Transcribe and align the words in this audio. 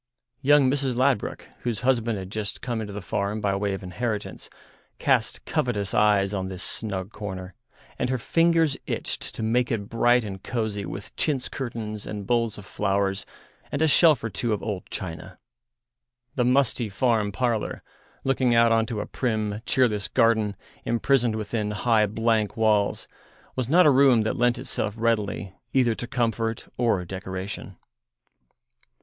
Young 0.41 0.67
Mrs. 0.67 0.95
Ladbruk, 0.95 1.47
whose 1.59 1.81
husband 1.81 2.17
had 2.17 2.31
just 2.31 2.63
come 2.63 2.81
into 2.81 2.91
the 2.91 3.03
farm 3.03 3.39
by 3.39 3.55
way 3.55 3.75
of 3.75 3.83
inheritance, 3.83 4.49
cast 4.97 5.45
covetous 5.45 5.93
eyes 5.93 6.33
on 6.33 6.47
this 6.47 6.63
snug 6.63 7.11
corner, 7.11 7.53
and 7.99 8.09
her 8.09 8.17
fingers 8.17 8.75
itched 8.87 9.21
to 9.35 9.43
make 9.43 9.71
it 9.71 9.89
bright 9.89 10.23
and 10.23 10.41
cosy 10.41 10.87
with 10.87 11.15
chintz 11.17 11.47
curtains 11.47 12.07
and 12.07 12.25
bowls 12.25 12.57
of 12.57 12.65
flowers, 12.65 13.27
and 13.71 13.79
a 13.83 13.87
shelf 13.87 14.23
or 14.23 14.29
two 14.31 14.53
of 14.53 14.63
old 14.63 14.87
china. 14.89 15.37
The 16.33 16.45
musty 16.45 16.89
farm 16.89 17.31
parlour, 17.31 17.83
looking 18.23 18.55
out 18.55 18.71
on 18.71 18.87
to 18.87 19.01
a 19.01 19.05
prim, 19.05 19.61
cheerless 19.67 20.07
garden 20.07 20.55
imprisoned 20.83 21.35
within 21.35 21.69
high, 21.69 22.07
blank 22.07 22.57
walls, 22.57 23.07
was 23.55 23.69
not 23.69 23.85
a 23.85 23.91
room 23.91 24.23
that 24.23 24.35
lent 24.35 24.57
itself 24.57 24.95
readily 24.97 25.53
either 25.73 25.93
to 25.93 26.07
comfort 26.07 26.67
or 26.75 27.05
decoration. 27.05 27.77